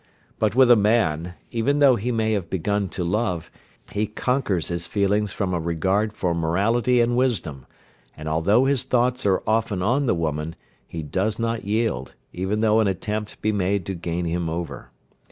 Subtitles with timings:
[0.39, 3.51] But with a man, even though he may have begun to love,
[3.91, 7.67] he conquers his feelings from a regard for morality and wisdom,
[8.17, 10.55] and although his thoughts are often on the woman,
[10.87, 14.89] he does not yield, even though an attempt be made to gain him over.